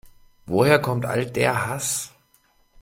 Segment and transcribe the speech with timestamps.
[0.47, 2.11] Woher kommt all der Hass?